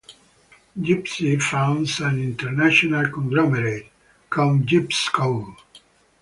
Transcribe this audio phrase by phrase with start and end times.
[0.79, 3.85] Gypsy founds an international conglomerate,
[4.31, 5.55] ConGypsCo.